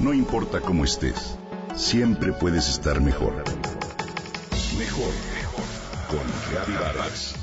No 0.00 0.14
importa 0.14 0.62
cómo 0.62 0.84
estés, 0.84 1.36
siempre 1.76 2.32
puedes 2.32 2.70
estar 2.70 3.02
mejor. 3.02 3.34
Mejor, 4.78 5.12
mejor. 5.34 5.64
Con 6.08 6.74
Vargas. 6.74 7.34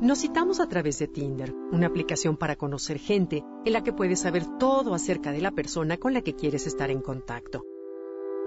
Nos 0.00 0.18
citamos 0.18 0.58
a 0.58 0.68
través 0.68 0.98
de 0.98 1.06
Tinder, 1.06 1.54
una 1.70 1.86
aplicación 1.86 2.36
para 2.36 2.56
conocer 2.56 2.98
gente 2.98 3.44
en 3.64 3.72
la 3.72 3.84
que 3.84 3.92
puedes 3.92 4.22
saber 4.22 4.44
todo 4.58 4.92
acerca 4.92 5.30
de 5.30 5.40
la 5.40 5.52
persona 5.52 5.98
con 5.98 6.14
la 6.14 6.22
que 6.22 6.34
quieres 6.34 6.66
estar 6.66 6.90
en 6.90 7.02
contacto. 7.02 7.64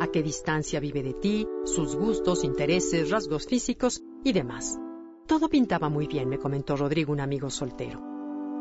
A 0.00 0.08
qué 0.08 0.24
distancia 0.24 0.80
vive 0.80 1.04
de 1.04 1.14
ti, 1.14 1.46
sus 1.64 1.94
gustos, 1.94 2.42
intereses, 2.42 3.10
rasgos 3.10 3.46
físicos 3.46 4.02
y 4.24 4.32
demás. 4.32 4.78
Todo 5.26 5.48
pintaba 5.48 5.88
muy 5.88 6.06
bien, 6.06 6.28
me 6.28 6.38
comentó 6.38 6.76
Rodrigo, 6.76 7.12
un 7.12 7.20
amigo 7.20 7.50
soltero. 7.50 8.00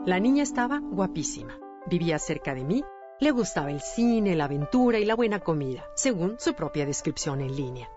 La 0.06 0.20
niña 0.20 0.44
estaba 0.44 0.80
guapísima, 0.80 1.60
vivía 1.88 2.20
cerca 2.20 2.54
de 2.54 2.64
mí, 2.64 2.84
le 3.20 3.32
gustaba 3.32 3.72
el 3.72 3.82
cine, 3.82 4.36
la 4.36 4.46
aventura 4.46 5.00
y 5.00 5.06
la 5.06 5.16
buena 5.16 5.40
comida, 5.40 5.84
según 5.96 6.36
su 6.40 6.54
propia 6.54 6.86
descripción 6.86 7.42
en 7.42 7.56
línea. 7.56 7.90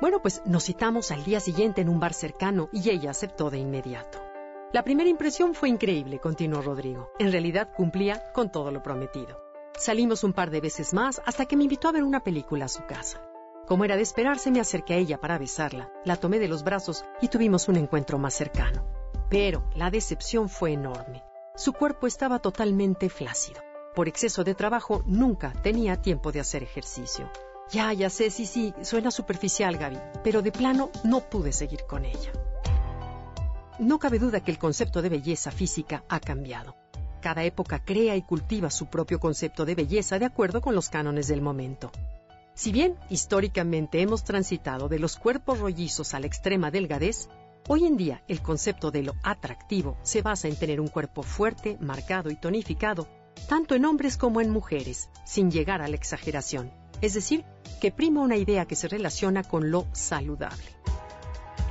Bueno, 0.00 0.20
pues 0.22 0.42
nos 0.46 0.64
citamos 0.64 1.10
al 1.10 1.24
día 1.24 1.40
siguiente 1.40 1.82
en 1.82 1.88
un 1.88 2.00
bar 2.00 2.14
cercano 2.14 2.68
y 2.72 2.88
ella 2.90 3.10
aceptó 3.10 3.50
de 3.50 3.58
inmediato. 3.58 4.18
La 4.72 4.82
primera 4.82 5.10
impresión 5.10 5.54
fue 5.54 5.68
increíble, 5.68 6.18
continuó 6.18 6.62
Rodrigo. 6.62 7.10
En 7.18 7.30
realidad 7.30 7.70
cumplía 7.76 8.32
con 8.32 8.50
todo 8.50 8.70
lo 8.70 8.82
prometido. 8.82 9.38
Salimos 9.76 10.24
un 10.24 10.32
par 10.32 10.50
de 10.50 10.62
veces 10.62 10.94
más 10.94 11.20
hasta 11.26 11.44
que 11.44 11.56
me 11.56 11.64
invitó 11.64 11.88
a 11.88 11.92
ver 11.92 12.04
una 12.04 12.20
película 12.20 12.64
a 12.64 12.68
su 12.68 12.84
casa. 12.86 13.20
Como 13.66 13.84
era 13.84 13.96
de 13.96 14.02
esperarse, 14.02 14.50
me 14.50 14.60
acerqué 14.60 14.94
a 14.94 14.96
ella 14.96 15.18
para 15.18 15.38
besarla, 15.38 15.90
la 16.04 16.16
tomé 16.16 16.38
de 16.38 16.48
los 16.48 16.64
brazos 16.64 17.04
y 17.20 17.28
tuvimos 17.28 17.68
un 17.68 17.76
encuentro 17.76 18.18
más 18.18 18.34
cercano. 18.34 18.84
Pero 19.30 19.64
la 19.74 19.90
decepción 19.90 20.48
fue 20.48 20.72
enorme. 20.72 21.22
Su 21.54 21.72
cuerpo 21.72 22.06
estaba 22.06 22.40
totalmente 22.40 23.08
flácido. 23.08 23.60
Por 23.94 24.08
exceso 24.08 24.42
de 24.42 24.54
trabajo 24.54 25.02
nunca 25.06 25.52
tenía 25.62 26.00
tiempo 26.00 26.32
de 26.32 26.40
hacer 26.40 26.62
ejercicio. 26.62 27.30
Ya, 27.70 27.92
ya 27.92 28.10
sé, 28.10 28.30
sí, 28.30 28.46
sí, 28.46 28.74
suena 28.82 29.10
superficial, 29.10 29.78
Gaby, 29.78 29.98
pero 30.24 30.42
de 30.42 30.52
plano 30.52 30.90
no 31.04 31.20
pude 31.20 31.52
seguir 31.52 31.84
con 31.86 32.04
ella. 32.04 32.32
No 33.78 33.98
cabe 33.98 34.18
duda 34.18 34.40
que 34.40 34.50
el 34.50 34.58
concepto 34.58 35.02
de 35.02 35.08
belleza 35.08 35.50
física 35.50 36.04
ha 36.08 36.20
cambiado. 36.20 36.76
Cada 37.20 37.44
época 37.44 37.84
crea 37.84 38.16
y 38.16 38.22
cultiva 38.22 38.70
su 38.70 38.86
propio 38.86 39.20
concepto 39.20 39.64
de 39.64 39.74
belleza 39.74 40.18
de 40.18 40.26
acuerdo 40.26 40.60
con 40.60 40.74
los 40.74 40.88
cánones 40.88 41.28
del 41.28 41.40
momento. 41.40 41.90
Si 42.54 42.70
bien 42.70 42.98
históricamente 43.08 44.02
hemos 44.02 44.24
transitado 44.24 44.88
de 44.88 44.98
los 44.98 45.16
cuerpos 45.16 45.58
rollizos 45.58 46.12
a 46.12 46.20
la 46.20 46.26
extrema 46.26 46.70
delgadez, 46.70 47.28
hoy 47.66 47.86
en 47.86 47.96
día 47.96 48.22
el 48.28 48.42
concepto 48.42 48.90
de 48.90 49.02
lo 49.02 49.14
atractivo 49.22 49.96
se 50.02 50.20
basa 50.20 50.48
en 50.48 50.56
tener 50.56 50.80
un 50.80 50.88
cuerpo 50.88 51.22
fuerte, 51.22 51.78
marcado 51.80 52.30
y 52.30 52.36
tonificado, 52.36 53.08
tanto 53.48 53.74
en 53.74 53.86
hombres 53.86 54.18
como 54.18 54.42
en 54.42 54.50
mujeres, 54.50 55.08
sin 55.24 55.50
llegar 55.50 55.80
a 55.80 55.88
la 55.88 55.96
exageración. 55.96 56.70
Es 57.00 57.14
decir, 57.14 57.44
que 57.80 57.90
prima 57.90 58.20
una 58.20 58.36
idea 58.36 58.66
que 58.66 58.76
se 58.76 58.86
relaciona 58.88 59.42
con 59.42 59.70
lo 59.70 59.86
saludable. 59.92 60.62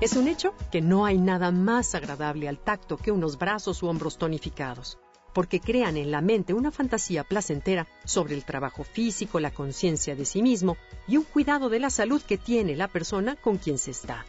Es 0.02 0.14
un 0.14 0.28
hecho 0.28 0.56
que 0.72 0.82
no 0.82 1.06
hay 1.06 1.20
nada 1.20 1.52
más 1.52 1.94
agradable 1.94 2.50
al 2.50 2.58
tacto 2.58 2.98
que 2.98 3.12
unos 3.12 3.38
brazos 3.38 3.84
u 3.84 3.88
hombros 3.88 4.18
tonificados 4.18 4.98
porque 5.34 5.60
crean 5.60 5.98
en 5.98 6.12
la 6.12 6.22
mente 6.22 6.54
una 6.54 6.72
fantasía 6.72 7.24
placentera 7.24 7.88
sobre 8.06 8.36
el 8.36 8.46
trabajo 8.46 8.84
físico, 8.84 9.40
la 9.40 9.52
conciencia 9.52 10.16
de 10.16 10.26
sí 10.26 10.42
mismo 10.42 10.78
y 11.08 11.18
un 11.18 11.24
cuidado 11.24 11.70
de 11.70 11.80
la 11.80 11.90
salud 11.90 12.22
que 12.22 12.38
tiene 12.38 12.76
la 12.76 12.88
persona 12.88 13.36
con 13.36 13.58
quien 13.58 13.78
se 13.78 13.92
está. 13.92 14.26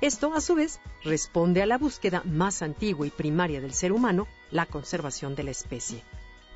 Esto, 0.00 0.34
a 0.34 0.40
su 0.40 0.54
vez, 0.54 0.80
responde 1.02 1.62
a 1.62 1.66
la 1.66 1.78
búsqueda 1.78 2.22
más 2.24 2.62
antigua 2.62 3.06
y 3.06 3.10
primaria 3.10 3.60
del 3.60 3.72
ser 3.72 3.92
humano, 3.92 4.26
la 4.50 4.66
conservación 4.66 5.34
de 5.34 5.44
la 5.44 5.50
especie. 5.50 6.02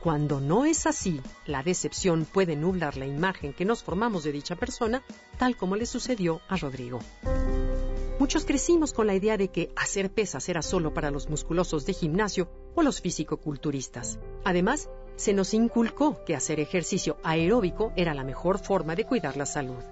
Cuando 0.01 0.41
no 0.41 0.65
es 0.65 0.87
así, 0.87 1.21
la 1.47 1.63
decepción 1.63 2.25
puede 2.25 2.57
nublar 2.57 2.97
la 2.97 3.07
imagen 3.07 3.53
que 3.53 3.65
nos 3.65 3.83
formamos 3.83 4.23
de 4.23 4.33
dicha 4.33 4.55
persona, 4.55 5.03
tal 5.39 5.57
como 5.57 5.77
le 5.77 5.87
sucedió 5.87 6.41
a 6.49 6.57
Rodrigo. 6.57 7.01
Muchos 8.29 8.45
crecimos 8.45 8.93
con 8.93 9.07
la 9.07 9.15
idea 9.15 9.39
de 9.39 9.49
que 9.49 9.71
hacer 9.75 10.13
pesas 10.13 10.51
era 10.51 10.61
solo 10.61 10.93
para 10.93 11.11
los 11.11 11.31
musculosos 11.31 11.87
de 11.87 11.95
gimnasio 11.95 12.51
o 12.75 12.83
los 12.83 13.01
físico-culturistas. 13.01 14.19
Además, 14.45 14.91
se 15.17 15.33
nos 15.33 15.55
inculcó 15.55 16.23
que 16.27 16.37
hacer 16.37 16.61
ejercicio 16.61 17.17
aeróbico 17.23 17.91
era 17.97 18.13
la 18.13 18.25
mejor 18.25 18.59
forma 18.59 18.95
de 18.97 19.07
cuidar 19.07 19.39
la 19.39 19.47
salud. 19.47 19.83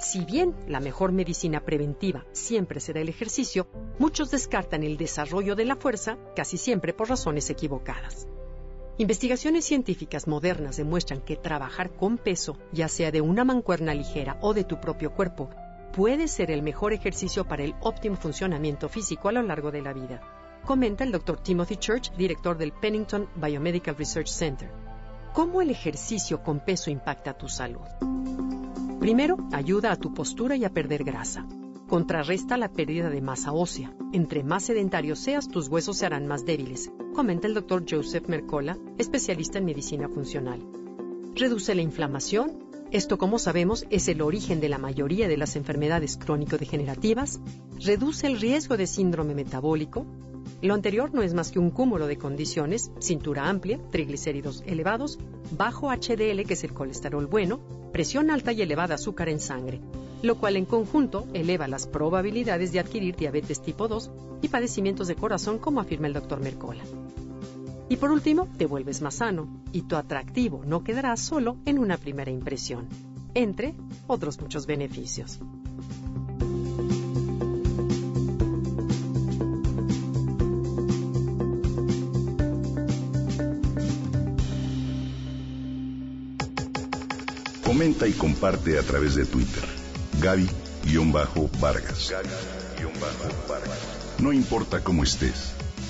Si 0.00 0.24
bien 0.24 0.52
la 0.66 0.80
mejor 0.80 1.12
medicina 1.12 1.60
preventiva 1.60 2.26
siempre 2.32 2.80
será 2.80 3.02
el 3.02 3.08
ejercicio, 3.08 3.68
muchos 4.00 4.32
descartan 4.32 4.82
el 4.82 4.96
desarrollo 4.96 5.54
de 5.54 5.66
la 5.66 5.76
fuerza 5.76 6.18
casi 6.34 6.58
siempre 6.58 6.92
por 6.92 7.08
razones 7.08 7.50
equivocadas. 7.50 8.26
Investigaciones 8.98 9.64
científicas 9.64 10.26
modernas 10.26 10.76
demuestran 10.76 11.20
que 11.20 11.36
trabajar 11.36 11.94
con 11.94 12.18
peso, 12.18 12.56
ya 12.72 12.88
sea 12.88 13.12
de 13.12 13.20
una 13.20 13.44
mancuerna 13.44 13.94
ligera 13.94 14.38
o 14.40 14.54
de 14.54 14.64
tu 14.64 14.80
propio 14.80 15.12
cuerpo, 15.12 15.50
puede 15.92 16.28
ser 16.28 16.50
el 16.50 16.62
mejor 16.62 16.92
ejercicio 16.92 17.44
para 17.44 17.64
el 17.64 17.74
óptimo 17.80 18.16
funcionamiento 18.16 18.88
físico 18.88 19.28
a 19.28 19.32
lo 19.32 19.42
largo 19.42 19.70
de 19.70 19.82
la 19.82 19.92
vida, 19.92 20.20
comenta 20.64 21.04
el 21.04 21.12
Dr. 21.12 21.40
Timothy 21.40 21.76
Church, 21.76 22.12
director 22.16 22.58
del 22.58 22.72
Pennington 22.72 23.28
Biomedical 23.36 23.96
Research 23.96 24.28
Center. 24.28 24.70
¿Cómo 25.32 25.62
el 25.62 25.70
ejercicio 25.70 26.42
con 26.42 26.60
peso 26.60 26.90
impacta 26.90 27.36
tu 27.36 27.48
salud? 27.48 27.86
Primero, 28.98 29.36
ayuda 29.52 29.92
a 29.92 29.96
tu 29.96 30.12
postura 30.12 30.56
y 30.56 30.64
a 30.64 30.70
perder 30.70 31.04
grasa. 31.04 31.46
Contrarresta 31.86 32.56
la 32.56 32.68
pérdida 32.68 33.10
de 33.10 33.20
masa 33.20 33.52
ósea. 33.52 33.94
Entre 34.12 34.42
más 34.42 34.64
sedentario 34.64 35.14
seas, 35.14 35.46
tus 35.46 35.68
huesos 35.68 35.98
se 35.98 36.06
harán 36.06 36.26
más 36.26 36.44
débiles, 36.44 36.90
comenta 37.14 37.46
el 37.46 37.54
Dr. 37.54 37.84
Joseph 37.88 38.26
Mercola, 38.26 38.76
especialista 38.98 39.58
en 39.58 39.66
medicina 39.66 40.08
funcional. 40.08 40.66
Reduce 41.36 41.74
la 41.74 41.82
inflamación, 41.82 42.65
esto, 42.96 43.18
como 43.18 43.38
sabemos, 43.38 43.84
es 43.90 44.08
el 44.08 44.22
origen 44.22 44.58
de 44.58 44.70
la 44.70 44.78
mayoría 44.78 45.28
de 45.28 45.36
las 45.36 45.54
enfermedades 45.54 46.16
crónico-degenerativas, 46.16 47.40
reduce 47.78 48.26
el 48.26 48.40
riesgo 48.40 48.78
de 48.78 48.86
síndrome 48.86 49.34
metabólico. 49.34 50.06
Lo 50.62 50.72
anterior 50.72 51.12
no 51.12 51.20
es 51.20 51.34
más 51.34 51.50
que 51.52 51.58
un 51.58 51.70
cúmulo 51.70 52.06
de 52.06 52.16
condiciones, 52.16 52.90
cintura 52.98 53.50
amplia, 53.50 53.78
triglicéridos 53.90 54.62
elevados, 54.66 55.18
bajo 55.50 55.90
HDL, 55.90 56.42
que 56.46 56.54
es 56.54 56.64
el 56.64 56.72
colesterol 56.72 57.26
bueno, 57.26 57.60
presión 57.92 58.30
alta 58.30 58.52
y 58.52 58.62
elevada 58.62 58.94
azúcar 58.94 59.28
en 59.28 59.40
sangre, 59.40 59.80
lo 60.22 60.36
cual 60.36 60.56
en 60.56 60.64
conjunto 60.64 61.26
eleva 61.34 61.68
las 61.68 61.86
probabilidades 61.86 62.72
de 62.72 62.80
adquirir 62.80 63.14
diabetes 63.14 63.60
tipo 63.60 63.88
2 63.88 64.10
y 64.40 64.48
padecimientos 64.48 65.06
de 65.06 65.16
corazón, 65.16 65.58
como 65.58 65.80
afirma 65.80 66.06
el 66.06 66.14
doctor 66.14 66.40
Mercola. 66.40 66.82
Y 67.88 67.96
por 67.96 68.10
último, 68.10 68.48
te 68.58 68.66
vuelves 68.66 69.00
más 69.00 69.16
sano 69.16 69.48
y 69.72 69.82
tu 69.82 69.96
atractivo 69.96 70.62
no 70.66 70.82
quedará 70.82 71.16
solo 71.16 71.56
en 71.66 71.78
una 71.78 71.96
primera 71.96 72.30
impresión, 72.30 72.88
entre 73.34 73.74
otros 74.08 74.40
muchos 74.40 74.66
beneficios. 74.66 75.38
Comenta 87.64 88.08
y 88.08 88.12
comparte 88.12 88.78
a 88.78 88.82
través 88.82 89.14
de 89.14 89.26
Twitter. 89.26 89.62
Gaby-Vargas. 90.20 92.14
No 94.18 94.32
importa 94.32 94.82
cómo 94.82 95.04
estés 95.04 95.54